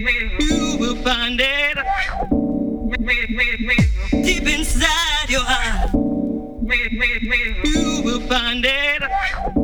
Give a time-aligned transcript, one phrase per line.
[0.00, 1.76] You will find it
[4.22, 5.92] deep inside your heart.
[7.64, 9.59] You will find it.